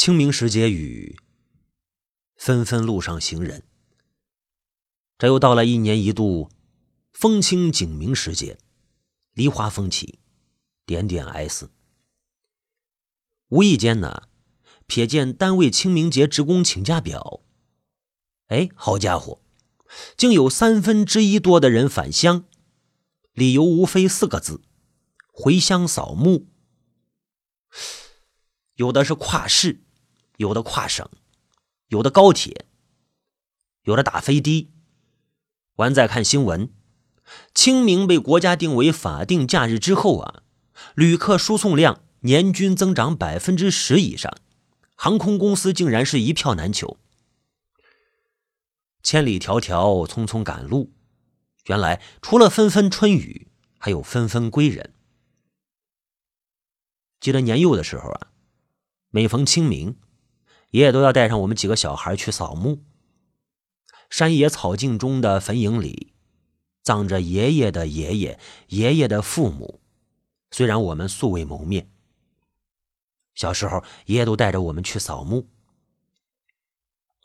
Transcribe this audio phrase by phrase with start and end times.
[0.00, 1.18] 清明时节雨，
[2.34, 3.64] 纷纷路上行人。
[5.18, 6.50] 这又到了一年一度
[7.12, 8.56] 风清景明时节，
[9.34, 10.18] 梨花风起，
[10.86, 11.70] 点点哀思。
[13.48, 14.28] 无意间呢，
[14.88, 17.42] 瞥见单位清明节职工请假表，
[18.46, 19.42] 哎，好家伙，
[20.16, 22.46] 竟有三分之一多的人返乡，
[23.34, 24.62] 理由无非四个字：
[25.30, 26.48] 回乡扫墓。
[28.76, 29.84] 有的是跨市，
[30.40, 31.06] 有的跨省，
[31.88, 32.64] 有的高铁，
[33.82, 34.70] 有的打飞的。
[35.74, 36.72] 完再看新闻，
[37.54, 40.42] 清明被国家定为法定假日之后啊，
[40.94, 44.34] 旅客输送量年均增长百分之十以上，
[44.94, 46.96] 航空公司竟然是一票难求。
[49.02, 50.90] 千里迢迢匆匆赶路，
[51.66, 54.94] 原来除了纷纷春雨，还有纷纷归人。
[57.20, 58.28] 记得年幼的时候啊。
[59.12, 59.96] 每逢清明，
[60.70, 62.84] 爷爷都要带上我们几个小孩去扫墓。
[64.08, 66.14] 山野草径中的坟茔里，
[66.82, 69.80] 葬着爷爷的爷爷、爷爷的父母。
[70.50, 71.90] 虽然我们素未谋面，
[73.34, 75.48] 小时候爷爷都带着我们去扫墓。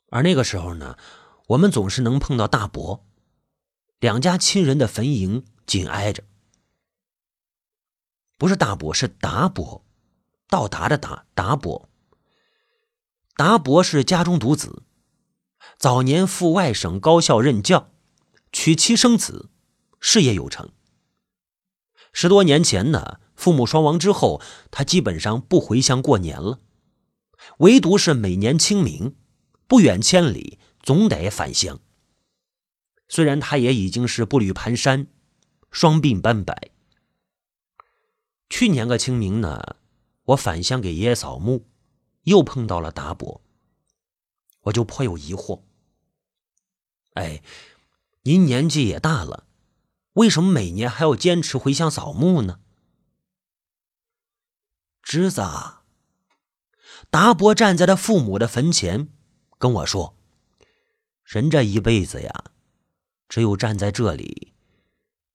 [0.09, 0.98] 而那个时候呢，
[1.48, 3.04] 我们总是能碰到大伯，
[4.00, 6.24] 两家亲人的坟茔紧挨着，
[8.38, 9.84] 不是大伯，是达伯。
[10.48, 11.90] 到达的达达伯，
[13.38, 14.83] 达伯是家中独子，
[15.78, 17.91] 早年赴外省高校任教，
[18.53, 19.50] 娶妻生子，
[20.00, 20.72] 事业有成。
[22.13, 24.41] 十多年前呢，父母双亡之后，
[24.72, 26.61] 他基本上不回乡过年了，
[27.58, 29.17] 唯独是每年清明，
[29.67, 31.81] 不远千里，总得返乡。
[33.09, 35.08] 虽然他也已经是步履蹒跚，
[35.69, 36.72] 双鬓斑白。
[38.50, 39.75] 去年个清明呢？
[40.28, 41.67] 我返乡给爷爷扫墓，
[42.26, 43.42] 又碰到了达伯，
[44.62, 45.64] 我就颇有疑惑。
[47.14, 47.42] 哎，
[48.23, 49.47] 您年纪也大了，
[50.13, 52.59] 为什么每年还要坚持回乡扫墓呢？
[55.02, 55.41] 侄子，
[57.09, 59.07] 达伯站在他父母的坟前，
[59.57, 60.18] 跟我说
[61.24, 62.46] ：“人这一辈子呀，
[63.30, 64.53] 只有站在这里，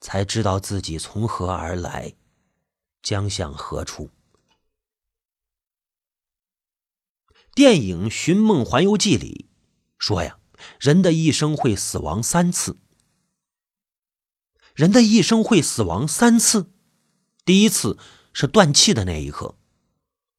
[0.00, 2.14] 才知道自己从何而来，
[3.00, 4.10] 将向何处。”
[7.60, 9.50] 电影《寻梦环游记》里
[9.98, 10.38] 说呀，
[10.78, 12.78] 人的一生会死亡三次。
[14.74, 16.72] 人的一生会死亡三次，
[17.44, 17.98] 第一次
[18.32, 19.58] 是断气的那一刻，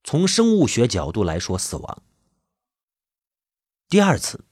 [0.02, 2.02] 从生物学角度来说死亡；
[3.88, 4.44] 第二次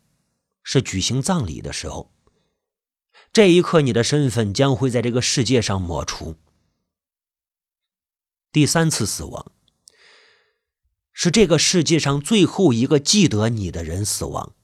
[0.62, 2.14] 是举行葬礼的时候，
[3.32, 6.36] 这一刻你的身份将会在这个世界上抹除；
[8.52, 9.50] 第三次死亡。
[11.12, 14.54] 是这个世界上最后一个记得你的人死亡，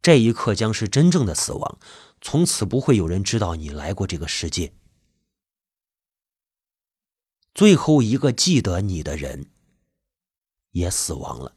[0.00, 1.78] 这一刻将是真正的死亡，
[2.20, 4.72] 从此不会有人知道你来过这个世界。
[7.54, 9.50] 最后一个记得你的人
[10.72, 11.54] 也死亡了。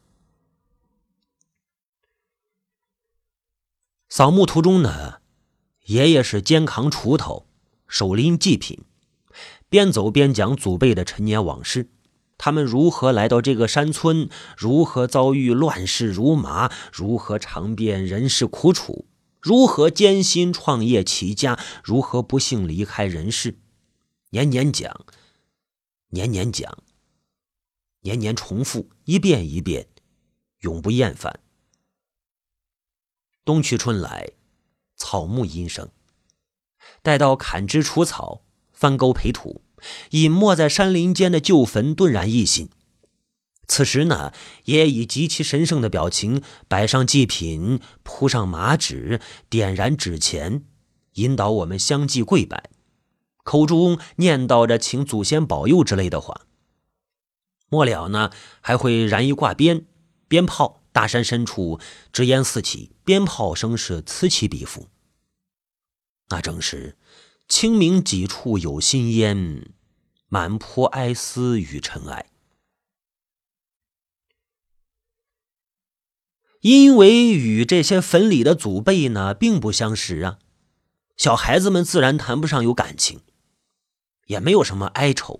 [4.09, 5.21] 扫墓途中呢，
[5.85, 7.47] 爷爷是肩扛锄头，
[7.87, 8.85] 手拎祭品，
[9.69, 11.89] 边走边讲祖辈的陈年往事。
[12.37, 14.29] 他们如何来到这个山村？
[14.55, 16.71] 如何遭遇乱世如麻？
[16.93, 19.07] 如何尝遍人世苦楚？
[19.41, 21.59] 如何艰辛创业起家？
[21.83, 23.59] 如何不幸离开人世？
[24.29, 25.05] 年年讲，
[26.09, 26.83] 年年讲，
[28.01, 29.87] 年年重复，一遍一遍，
[30.59, 31.39] 永不厌烦。
[33.45, 34.31] 冬去春来，
[34.95, 35.89] 草木阴生。
[37.01, 38.43] 待到砍枝除草，
[38.73, 39.61] 翻沟培土。
[40.11, 42.69] 隐没在山林间的旧坟顿然一新。
[43.67, 44.31] 此时呢，
[44.63, 50.63] 也以极其神圣的表情摆上祭品，铺上麻纸，点燃纸钱，
[51.15, 52.69] 引导我们相继跪拜，
[53.43, 56.45] 口中念叨着请祖先保佑之类的话。
[57.67, 59.85] 末了呢，还会燃一挂鞭，
[60.29, 61.77] 鞭炮，大山深处
[62.13, 64.87] 纸烟四起，鞭炮声是此起彼伏。
[66.29, 66.97] 那正是。
[67.47, 69.71] 清明几处有新烟，
[70.27, 72.25] 满坡哀思与尘埃。
[76.59, 80.39] 因为与这些坟里的祖辈呢并不相识啊，
[81.15, 83.21] 小孩子们自然谈不上有感情，
[84.25, 85.39] 也没有什么哀愁，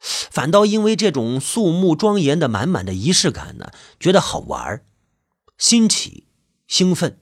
[0.00, 3.70] 反倒因为这种肃穆庄严的满满的仪式感呢，
[4.00, 4.84] 觉得好玩
[5.56, 6.26] 新奇、
[6.66, 7.21] 兴奋。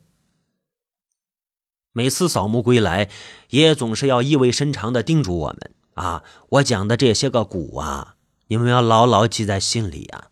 [1.93, 3.11] 每次扫墓归来，
[3.51, 8.17] 爷爷总是要意味深长的叮嘱我们：“啊，我讲的这些个古啊，
[8.47, 10.31] 你们要牢牢记在心里啊。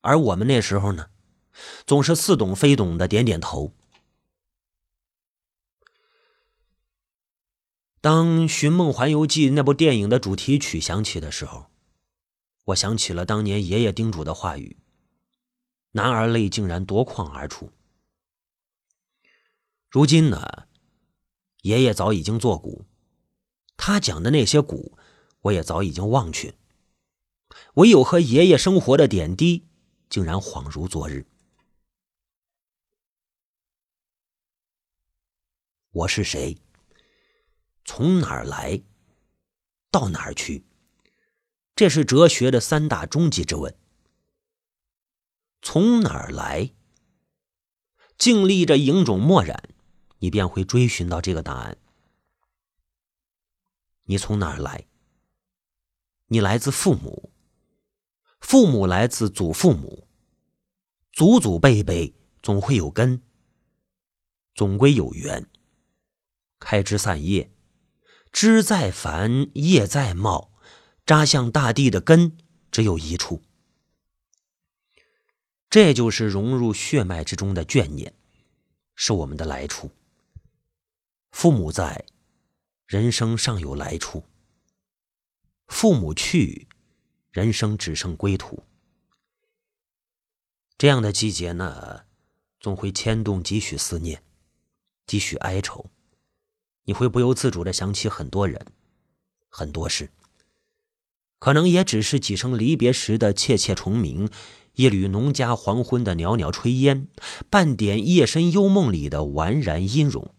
[0.00, 1.06] 而我们那时候呢，
[1.86, 3.72] 总是似懂非懂的点点头。
[8.00, 11.66] 当《寻梦环游记》那部电影的主题曲响起的时候，
[12.64, 14.78] 我想起了当年爷爷叮嘱的话语，
[15.92, 17.70] 男儿泪竟然夺眶而出。
[19.88, 20.64] 如今呢，
[21.62, 22.84] 爷爷早已经作古，
[23.76, 24.98] 他讲的那些古，
[25.42, 26.54] 我也早已经忘却，
[27.74, 29.68] 唯有和爷爷生活的点滴，
[30.08, 31.26] 竟然恍如昨日。
[35.92, 36.58] 我是谁？
[37.84, 38.82] 从哪儿来，
[39.90, 40.64] 到哪儿去？
[41.76, 43.76] 这是哲学的三大终极之问。
[45.60, 46.70] 从哪儿来？
[48.18, 49.71] 经历着影种墨染，
[50.22, 51.76] 你便会追寻到这个答案。
[54.04, 54.86] 你从哪儿来？
[56.26, 57.32] 你来自父母，
[58.40, 60.06] 父母来自祖父母，
[61.12, 63.20] 祖祖辈辈总会有根，
[64.54, 65.50] 总归有缘，
[66.60, 67.52] 开枝散叶。
[68.30, 70.52] 枝再繁，叶再茂，
[71.04, 72.38] 扎向大地的根
[72.70, 73.42] 只有一处。
[75.68, 78.14] 这就是融入血脉之中的眷念，
[78.94, 79.90] 是我们的来处。
[81.32, 82.04] 父母在，
[82.86, 84.22] 人生尚有来处；
[85.66, 86.68] 父母去，
[87.32, 88.62] 人生只剩归途。
[90.76, 92.02] 这样的季节呢，
[92.60, 94.22] 总会牵动几许思念，
[95.06, 95.90] 几许哀愁。
[96.84, 98.66] 你会不由自主的想起很多人，
[99.48, 100.10] 很多事，
[101.38, 104.28] 可能也只是几声离别时的切切虫鸣，
[104.74, 107.08] 一缕农家黄昏的袅袅炊烟，
[107.48, 110.34] 半点夜深幽梦里的宛然音容。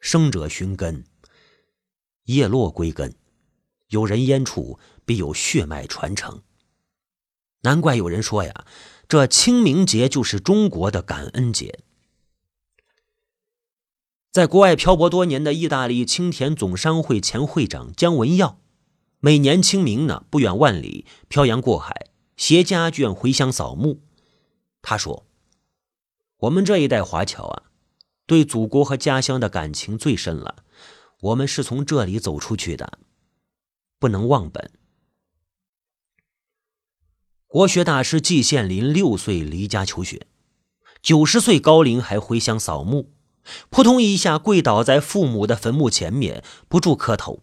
[0.00, 1.04] 生者寻根，
[2.24, 3.14] 叶落归根，
[3.88, 6.42] 有人烟处必有血脉传承。
[7.62, 8.64] 难怪有人说呀，
[9.08, 11.80] 这清明节就是中国的感恩节。
[14.30, 18.60] 在国外漂泊多年的意大利青田总商会前会长姜文耀，
[19.18, 24.00] 每年清明呢，不远万里漂洋过海，携家眷回乡扫墓。
[24.80, 25.26] 他说
[26.38, 27.62] ：“我们这一代华侨啊，
[28.28, 30.62] 对祖国和家乡的感情最深了。
[31.20, 33.00] 我们是从这里走出去的，
[33.98, 34.70] 不能忘本。”
[37.48, 40.26] 国学大师季羡林六岁离家求学，
[41.02, 43.14] 九十岁高龄还回乡扫墓。
[43.70, 47.42] 扑通一下跪倒在父母的坟墓前面，不住磕头。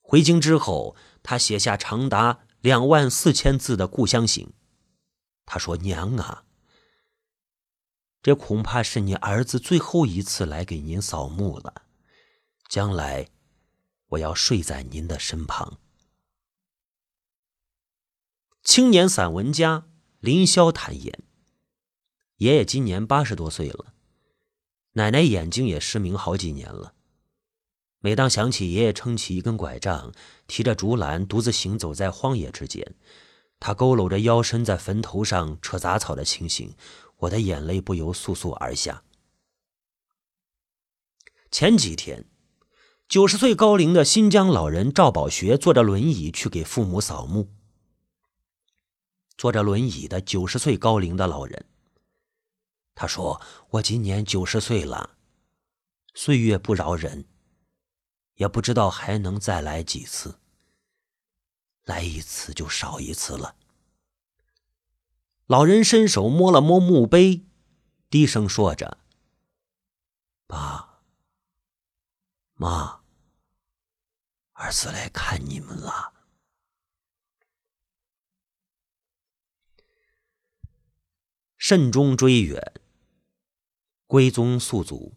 [0.00, 4.54] 回京之后，他写下长达两万四千字的故乡行。
[5.44, 6.44] 他说：“娘啊，
[8.22, 11.82] 这恐怕是你儿子最后一次来给您扫墓了。
[12.68, 13.28] 将来，
[14.08, 15.78] 我要睡在您的身旁。”
[18.64, 19.86] 青年散文家
[20.18, 21.22] 林霄坦言
[22.38, 23.94] ：“爷爷今年八十多岁了。”
[24.94, 26.94] 奶奶眼睛也失明好几年了。
[28.00, 30.12] 每当想起爷爷撑起一根拐杖，
[30.46, 32.94] 提着竹篮，独自行走在荒野之间，
[33.60, 36.74] 他佝偻着腰身在坟头上扯杂草的情形，
[37.16, 39.02] 我的眼泪不由簌簌而下。
[41.50, 42.28] 前几天，
[43.08, 47.52] 九十岁高龄的新疆老人赵宝学坐着轮椅去给父母扫墓。
[49.38, 51.66] 坐着轮椅的九十岁高龄的老人。
[52.94, 55.18] 他说：“我今年九十岁了，
[56.14, 57.26] 岁月不饶人，
[58.34, 60.38] 也不知道还能再来几次。
[61.84, 63.54] 来一次就少一次了。”
[65.46, 67.46] 老人伸手摸了摸墓碑，
[68.10, 68.98] 低声说着
[70.48, 71.02] ：“爸
[72.54, 73.02] 妈，
[74.54, 76.14] 儿子来看你们了。”
[81.56, 82.72] 慎终追远。
[84.08, 85.14] 归宗溯祖，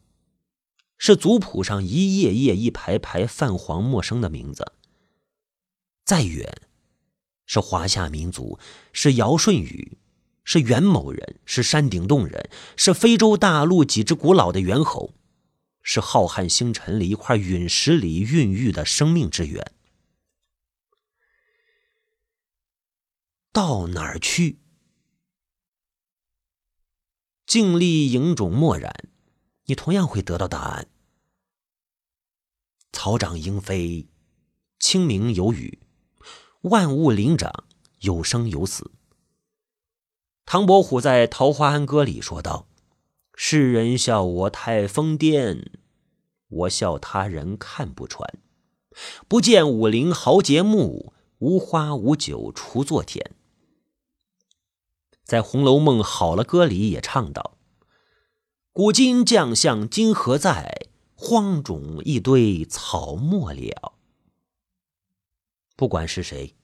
[0.98, 4.74] 是族谱上一页页、一排排泛黄陌生的名字。
[6.04, 6.62] 再远，
[7.46, 8.60] 是华夏民族，
[8.94, 9.98] 是尧舜禹，
[10.52, 15.14] 是元谋人，是山顶洞人，是非洲大陆几只古老的猿猴，
[15.84, 19.72] 是浩瀚星辰里一块陨石里孕育的生命之源。
[23.52, 24.58] 到哪儿去？
[27.46, 28.92] 静立影种默然，
[29.66, 30.88] 你同样会得到答案。
[32.92, 34.08] 草长莺飞，
[34.80, 35.78] 清明有雨，
[36.62, 37.66] 万物灵长，
[38.00, 38.90] 有生有死。
[40.52, 42.66] 唐伯虎在《桃花庵歌》里说道
[43.38, 45.68] ：“世人笑我太疯癫，
[46.48, 48.28] 我笑他人看不穿。
[49.28, 53.36] 不见武陵豪杰墓，无花无酒锄作田。
[55.24, 57.60] 在《红楼梦》好了歌里也唱道
[58.74, 60.88] ：“古今将相今何在？
[61.14, 63.94] 荒冢一堆草没了。”
[65.78, 66.56] 不管是谁，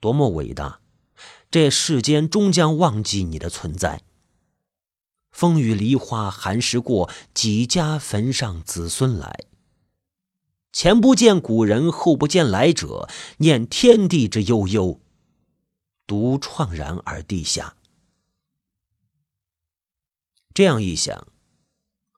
[0.00, 0.82] 多么伟大，
[1.50, 4.02] 这世间终将忘记你的存在。
[5.30, 9.44] 风雨梨花寒食过，几家坟上子孙来。
[10.72, 15.00] 前不见古人，后不见来者，念天地之悠悠，
[16.06, 17.76] 独怆然而地下。
[20.52, 21.26] 这样一想，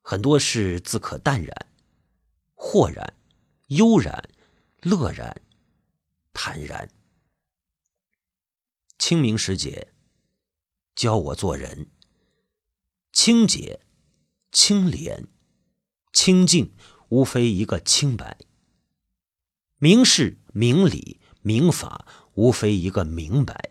[0.02, 1.66] 很多事自可淡然、
[2.54, 3.14] 豁然、
[3.66, 4.28] 悠然、
[4.82, 5.40] 乐然、
[6.32, 6.88] 坦然。
[9.08, 9.88] 清明时节，
[10.94, 11.86] 教我做人。
[13.10, 13.80] 清洁、
[14.52, 15.28] 清廉、
[16.12, 16.74] 清净，
[17.08, 18.36] 无非一个清白；
[19.78, 23.70] 明事、明理、明法，无非一个明白。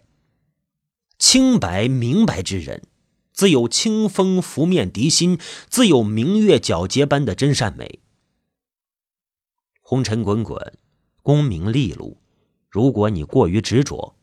[1.19, 2.87] 清白明白之人，
[3.31, 5.39] 自有清风拂面涤心，
[5.69, 8.01] 自有明月皎洁般的真善美。
[9.81, 10.79] 红尘滚滚，
[11.21, 12.23] 功名利禄，
[12.71, 14.16] 如果你过于执着，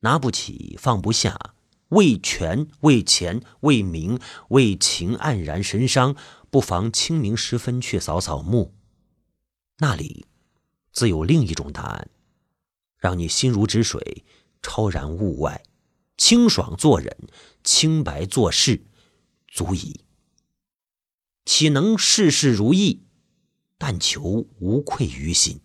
[0.00, 1.54] 拿不起，放不下。
[1.90, 6.14] 为权、为钱、为名、为情黯然神伤，
[6.48, 8.74] 不妨清明时分去扫扫墓，
[9.78, 10.26] 那里
[10.92, 12.08] 自有另一种答案，
[12.96, 14.24] 让你心如止水，
[14.62, 15.64] 超然物外，
[16.16, 17.16] 清爽做人，
[17.64, 18.84] 清白做事，
[19.48, 20.04] 足矣。
[21.44, 23.02] 岂能事事如意？
[23.78, 25.60] 但求无愧于心。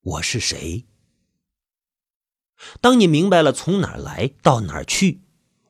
[0.00, 0.86] 我是谁？
[2.80, 5.22] 当你明白了从哪儿来到哪儿去，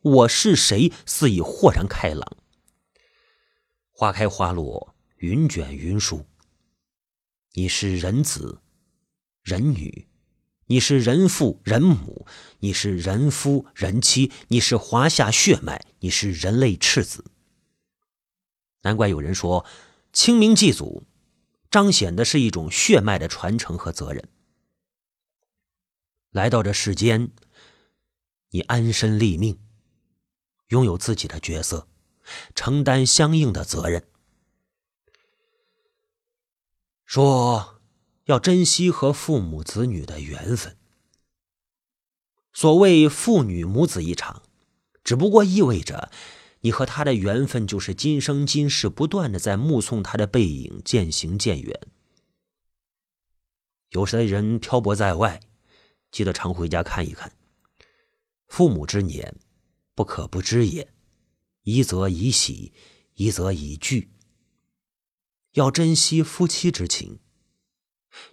[0.03, 2.37] 我是谁，似已豁然开朗。
[3.91, 6.27] 花开花落，云卷云舒。
[7.55, 8.61] 你是人子，
[9.43, 10.07] 人女；
[10.67, 12.27] 你是人父，人母；
[12.61, 17.25] 你是人夫，人妻；你是华夏血脉，你是人类赤子。
[18.83, 19.65] 难怪有人说，
[20.13, 21.03] 清明祭祖，
[21.71, 24.29] 彰显的是一种血脉的传承和责任。
[26.31, 27.31] 来到这世间，
[28.51, 29.59] 你安身立命，
[30.69, 31.89] 拥有自己的角色，
[32.55, 34.09] 承担相应的责任。
[37.05, 37.81] 说
[38.25, 40.77] 要珍惜和父母子女的缘分。
[42.53, 44.43] 所谓父女母子一场，
[45.03, 46.11] 只不过意味着
[46.61, 51.81] 你和他的缘分就是今生今世不断的在目送他的背影渐行渐远。
[53.91, 55.41] 有些人漂泊在外。
[56.11, 57.31] 记得常回家看一看。
[58.47, 59.37] 父母之年，
[59.95, 60.91] 不可不知也。
[61.65, 62.73] 一则以喜，
[63.15, 64.11] 一则以惧。
[65.53, 67.21] 要珍惜夫妻之情。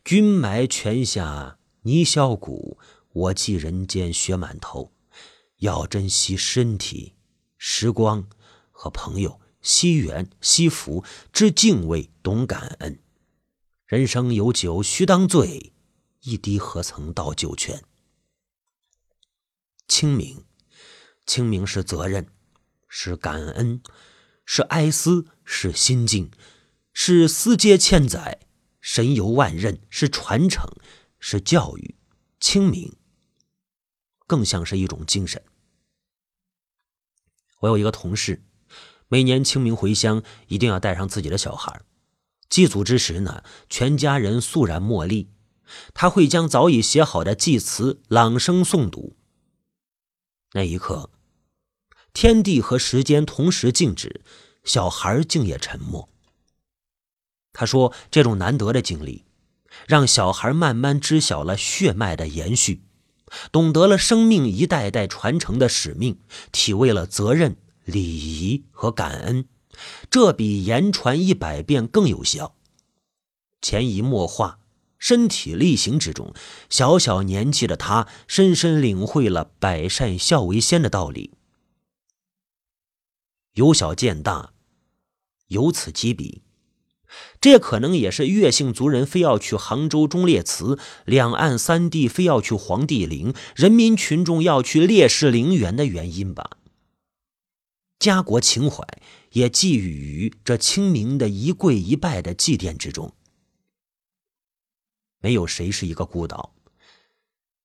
[0.06, 2.80] 君埋泉下泥销骨，
[3.12, 4.94] 我寄人间雪满头。
[5.58, 7.16] 要珍惜身体、
[7.58, 8.28] 时光
[8.72, 13.00] 和朋友，惜缘惜福，知敬畏，懂感恩。
[13.86, 15.74] 人生有酒须当醉。
[16.22, 17.84] 一滴何曾到九泉？
[19.88, 20.44] 清明，
[21.28, 22.28] 清明是责任，
[22.88, 23.84] 是感恩，
[24.44, 26.32] 是哀思，是心境，
[26.92, 28.40] 是思接千载，
[28.82, 30.68] 神游万仞，是传承，
[31.20, 31.96] 是教育。
[32.40, 32.96] 清明，
[34.26, 35.44] 更像是一种精神。
[37.66, 38.44] 我有一个同事，
[39.08, 41.82] 每年清明回乡，一定要带上自己的小孩。
[42.48, 45.32] 祭祖之时呢，全家人肃然默立。
[45.96, 49.18] 他会将早已写好的祭词朗声诵读。
[50.54, 51.10] 那一刻，
[52.14, 54.22] 天地和时间同时静止，
[54.64, 56.08] 小孩竟也沉默。
[57.52, 59.26] 他说：“这种难得的经历，
[59.88, 62.84] 让小孩慢慢知晓了血脉的延续，
[63.52, 66.20] 懂得了生命一代代传承的使命，
[66.52, 69.48] 体味了责任、礼仪和感恩。
[70.10, 72.56] 这比言传一百遍更有效，
[73.62, 74.60] 潜移默化。”
[74.98, 76.34] 身体力行之中，
[76.68, 81.32] 小小年纪的他深深领会了“百善孝为先”的道理。
[83.54, 84.54] 由小见大，
[85.50, 86.42] 由此及彼，
[87.40, 96.58] 这可能也是越姓族人非要去杭州忠烈祠，两岸三地非要去黄帝陵，人民群众要去烈士陵园的原因吧。
[98.00, 98.84] 家国情怀
[99.32, 103.14] 也寄予于这清明的一跪一拜的祭奠之中。
[105.22, 106.54] 没有谁是一个孤岛。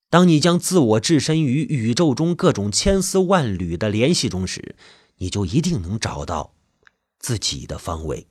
[0.08, 4.74] 当你将自我置身于宇宙中各种千丝万缕的联系中时，
[5.18, 6.54] 你就一定能找到
[7.18, 8.26] 自己的方位。